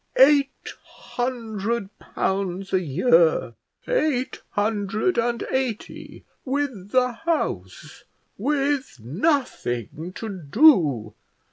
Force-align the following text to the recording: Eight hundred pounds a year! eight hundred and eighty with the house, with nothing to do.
Eight 0.17 0.73
hundred 0.83 1.91
pounds 1.99 2.73
a 2.73 2.79
year! 2.81 3.53
eight 3.87 4.41
hundred 4.49 5.19
and 5.19 5.43
eighty 5.51 6.25
with 6.43 6.89
the 6.89 7.11
house, 7.11 8.03
with 8.35 8.99
nothing 8.99 10.11
to 10.13 10.27
do. 10.29 11.13